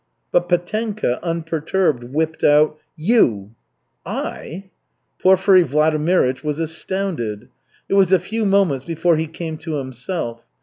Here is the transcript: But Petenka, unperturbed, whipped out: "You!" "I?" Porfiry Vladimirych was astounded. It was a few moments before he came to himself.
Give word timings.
But 0.31 0.49
Petenka, 0.49 1.19
unperturbed, 1.21 2.05
whipped 2.05 2.43
out: 2.43 2.79
"You!" 2.95 3.53
"I?" 4.03 4.71
Porfiry 5.21 5.63
Vladimirych 5.63 6.43
was 6.43 6.57
astounded. 6.57 7.49
It 7.87 7.93
was 7.93 8.11
a 8.11 8.17
few 8.17 8.43
moments 8.43 8.83
before 8.83 9.17
he 9.17 9.27
came 9.27 9.57
to 9.57 9.75
himself. 9.75 10.43